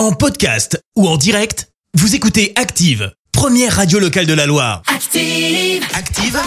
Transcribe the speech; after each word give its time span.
En 0.00 0.12
podcast 0.12 0.82
ou 0.96 1.06
en 1.06 1.18
direct, 1.18 1.68
vous 1.92 2.14
écoutez 2.14 2.54
Active, 2.56 3.12
première 3.32 3.76
radio 3.76 3.98
locale 3.98 4.24
de 4.24 4.32
la 4.32 4.46
Loire. 4.46 4.80
Active. 4.86 5.84
Active, 5.94 6.40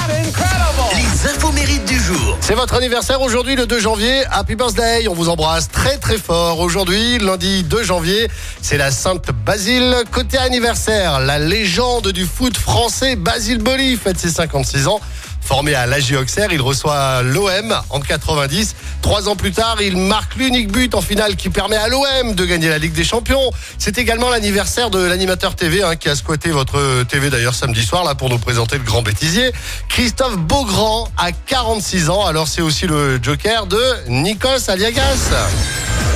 les 0.95 1.29
infos 1.29 1.51
mérites 1.51 1.85
du 1.85 1.99
jour. 1.99 2.35
C'est 2.41 2.55
votre 2.55 2.73
anniversaire 2.73 3.21
aujourd'hui, 3.21 3.55
le 3.55 3.67
2 3.67 3.79
janvier. 3.79 4.23
Happy 4.31 4.55
birthday, 4.55 5.07
on 5.07 5.13
vous 5.13 5.29
embrasse 5.29 5.69
très 5.69 5.99
très 5.99 6.17
fort. 6.17 6.61
Aujourd'hui, 6.61 7.19
lundi 7.19 7.61
2 7.61 7.83
janvier, 7.83 8.27
c'est 8.63 8.77
la 8.79 8.89
Sainte 8.89 9.29
Basile. 9.45 9.97
Côté 10.11 10.39
anniversaire, 10.39 11.19
la 11.19 11.37
légende 11.37 12.07
du 12.07 12.25
foot 12.25 12.57
français, 12.57 13.15
Basile 13.15 13.59
Boli, 13.59 13.97
fête 13.97 14.17
ses 14.17 14.31
56 14.31 14.87
ans. 14.87 14.99
Formé 15.53 15.75
à 15.75 15.85
l'AG 15.85 16.15
Auxerre, 16.19 16.51
il 16.51 16.63
reçoit 16.63 17.21
l'OM 17.21 17.79
en 17.91 17.99
90. 17.99 18.73
Trois 19.03 19.29
ans 19.29 19.35
plus 19.35 19.51
tard, 19.51 19.79
il 19.83 19.97
marque 19.97 20.33
l'unique 20.35 20.71
but 20.71 20.95
en 20.95 21.01
finale 21.01 21.35
qui 21.35 21.51
permet 21.51 21.75
à 21.75 21.89
l'OM 21.89 22.33
de 22.33 22.43
gagner 22.43 22.69
la 22.69 22.79
Ligue 22.79 22.93
des 22.93 23.03
Champions. 23.03 23.51
C'est 23.77 23.99
également 23.99 24.31
l'anniversaire 24.31 24.89
de 24.89 24.97
l'animateur 24.97 25.55
TV 25.55 25.83
hein, 25.83 25.95
qui 25.95 26.09
a 26.09 26.15
squatté 26.15 26.49
votre 26.49 27.03
TV 27.03 27.29
d'ailleurs 27.29 27.53
samedi 27.53 27.83
soir 27.83 28.03
là 28.03 28.15
pour 28.15 28.31
nous 28.31 28.39
présenter 28.39 28.79
le 28.79 28.83
grand 28.83 29.03
bêtisier. 29.03 29.51
Christophe 29.89 30.37
Beaugrand 30.37 31.07
a 31.17 31.31
46 31.31 32.09
ans. 32.09 32.25
Alors 32.25 32.47
c'est 32.47 32.63
aussi 32.63 32.87
le 32.87 33.21
joker 33.21 33.67
de 33.67 33.79
Nikos 34.07 34.71
Aliagas. 34.71 35.29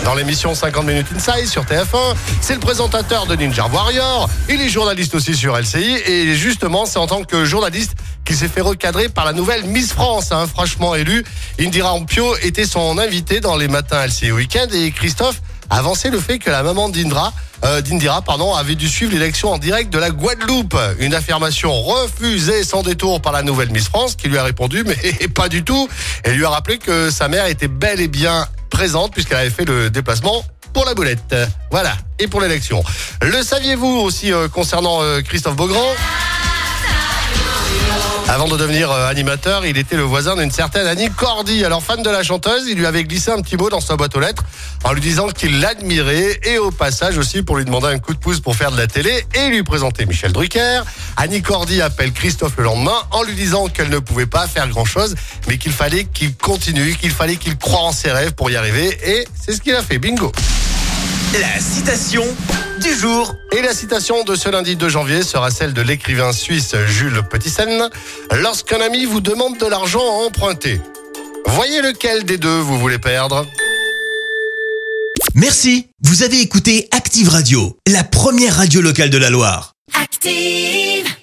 Dans 0.04 0.16
l'émission 0.16 0.56
50 0.56 0.86
minutes 0.86 1.08
inside 1.16 1.48
sur 1.48 1.64
TF1, 1.66 2.16
c'est 2.40 2.54
le 2.54 2.60
présentateur 2.60 3.26
de 3.26 3.36
Ninja 3.36 3.68
Warrior. 3.68 4.30
Il 4.50 4.62
est 4.62 4.70
journaliste 4.70 5.14
aussi 5.14 5.36
sur 5.36 5.56
LCI 5.56 5.98
et 6.08 6.34
justement, 6.34 6.86
c'est 6.86 6.98
en 6.98 7.08
tant 7.08 7.24
que 7.24 7.44
journaliste 7.44 7.92
qu'il 8.28 8.36
s'est 8.36 8.50
fait 8.50 8.62
recadrer 8.62 9.08
par 9.08 9.24
la 9.24 9.32
nouvelle 9.32 9.64
Miss 9.64 9.94
France, 9.94 10.34
hein, 10.34 10.48
franchement 10.48 10.94
élue. 10.96 11.24
Indira 11.62 11.94
Ampio 11.94 12.36
était 12.44 12.66
son 12.66 12.98
invité 12.98 13.40
dans 13.40 13.56
les 13.56 13.70
matins 13.70 14.06
LCI 14.06 14.34
Weekend 14.34 14.74
et 14.74 14.92
Christophe 14.92 15.42
a 15.70 15.78
avancé 15.78 16.10
le 16.10 16.20
fait 16.20 16.38
que 16.38 16.50
la 16.50 16.62
maman 16.62 16.90
d'Indra 16.90 17.32
euh, 17.64 17.82
d'Indira 17.82 18.22
pardon, 18.22 18.54
avait 18.54 18.76
dû 18.76 18.90
suivre 18.90 19.14
l'élection 19.14 19.54
en 19.54 19.58
direct 19.58 19.92
de 19.94 19.98
la 19.98 20.10
Guadeloupe. 20.10 20.78
Une 21.00 21.14
affirmation 21.14 21.72
refusée 21.82 22.66
sans 22.66 22.84
détour 22.84 23.22
par 23.22 23.32
la 23.32 23.44
nouvelle 23.44 23.72
Miss 23.72 23.86
France 23.86 24.18
qui 24.18 24.28
lui 24.28 24.38
a 24.38 24.44
répondu 24.44 24.84
mais 24.86 25.28
pas 25.34 25.48
du 25.48 25.64
tout. 25.64 25.88
Elle 26.24 26.36
lui 26.36 26.44
a 26.44 26.50
rappelé 26.50 26.80
que 26.80 27.10
sa 27.10 27.30
mère 27.30 27.46
était 27.46 27.70
bel 27.70 28.02
et 28.02 28.10
bien 28.10 28.46
présente 28.70 29.14
puisqu'elle 29.14 29.38
avait 29.38 29.50
fait 29.50 29.66
le 29.66 29.90
déplacement 29.90 30.44
pour 30.74 30.84
la 30.84 30.94
boulette. 30.94 31.34
Voilà, 31.72 31.96
et 32.20 32.28
pour 32.28 32.42
l'élection. 32.42 32.84
Le 33.22 33.42
saviez-vous 33.42 33.88
aussi 33.88 34.34
euh, 34.34 34.50
concernant 34.50 35.02
euh, 35.02 35.22
Christophe 35.22 35.56
Beaugrand? 35.56 35.96
Avant 38.30 38.48
de 38.48 38.58
devenir 38.58 38.92
euh, 38.92 39.10
animateur, 39.10 39.66
il 39.66 39.78
était 39.78 39.96
le 39.96 40.04
voisin 40.04 40.36
d'une 40.36 40.52
certaine 40.52 40.86
Annie 40.86 41.10
Cordy. 41.10 41.64
Alors 41.64 41.82
fan 41.82 42.04
de 42.04 42.10
la 42.10 42.24
chanteuse, 42.24 42.66
il 42.68 42.78
lui 42.78 42.86
avait 42.86 43.04
glissé 43.04 43.32
un 43.32 43.42
petit 43.42 43.56
mot 43.56 43.70
dans 43.70 43.80
sa 43.80 43.96
boîte 43.96 44.16
aux 44.16 44.20
lettres 44.20 44.44
en 44.84 44.92
lui 44.94 45.02
disant 45.02 45.30
qu'il 45.30 45.60
l'admirait 45.60 46.40
et 46.44 46.58
au 46.58 46.72
passage 46.72 47.18
aussi 47.18 47.42
pour 47.42 47.58
lui 47.58 47.66
demander 47.66 47.88
un 47.88 48.00
coup 48.00 48.14
de 48.14 48.20
pouce 48.20 48.40
pour 48.40 48.56
faire 48.56 48.72
de 48.72 48.78
la 48.78 48.88
télé 48.88 49.26
et 49.34 49.50
lui 49.50 49.64
présenter 49.64 50.06
Michel 50.06 50.34
Drucker. 50.34 50.82
Annie 51.16 51.42
Cordy 51.42 51.82
appelle 51.82 52.12
Christophe 52.12 52.58
le 52.58 52.66
lendemain 52.66 52.98
en 53.12 53.24
lui 53.24 53.34
disant 53.34 53.68
qu'elle 53.70 53.90
ne 53.90 54.00
pouvait 54.00 54.26
pas 54.26 54.46
faire 54.48 54.68
grand 54.68 54.86
chose, 54.86 55.16
mais 55.48 55.58
qu'il 55.58 55.72
fallait 55.72 56.04
qu'il 56.04 56.36
continue, 56.36 56.96
qu'il 56.96 57.12
fallait 57.12 57.38
qu'il 57.38 57.58
croie 57.58 57.82
en 57.82 57.92
ses 57.92 58.12
rêves 58.12 58.34
pour 58.34 58.50
y 58.50 58.56
arriver 58.56 58.98
et 59.04 59.28
c'est 59.40 59.54
ce 59.54 59.62
qu'il 59.62 59.74
a 59.74 59.82
fait. 59.82 59.98
Bingo. 59.98 60.32
La 61.34 61.60
citation 61.60 62.24
du 62.80 62.94
jour. 62.94 63.36
Et 63.52 63.62
la 63.62 63.74
citation 63.74 64.24
de 64.24 64.36
ce 64.36 64.50
lundi 64.50 64.76
2 64.76 64.90
janvier 64.90 65.24
sera 65.24 65.52
celle 65.52 65.74
de 65.74 65.82
l'écrivain 65.82 66.32
suisse 66.32 66.76
Jules 66.88 67.22
Petitsen. 67.30 67.90
Lorsqu'un 68.42 68.82
ami 68.82 69.06
vous 69.06 69.22
demande 69.22 69.58
de 69.58 69.66
l'argent 69.66 70.02
à 70.02 70.26
emprunter, 70.26 70.82
voyez 71.46 71.82
lequel 71.82 72.24
des 72.24 72.38
deux 72.38 72.60
vous 72.60 72.78
voulez 72.80 73.00
perdre. 73.00 73.46
Merci, 75.34 75.88
vous 76.04 76.24
avez 76.24 76.40
écouté 76.42 76.88
Active 76.92 77.30
Radio, 77.30 77.78
la 77.88 78.04
première 78.04 78.56
radio 78.56 78.82
locale 78.82 79.10
de 79.10 79.18
la 79.18 79.30
Loire. 79.30 79.74
Active. 80.00 81.17